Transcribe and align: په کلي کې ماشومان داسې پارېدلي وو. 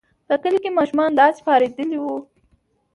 په 0.27 0.35
کلي 0.43 0.59
کې 0.63 0.71
ماشومان 0.77 1.11
داسې 1.21 1.39
پارېدلي 1.47 1.97
وو. 2.01 2.17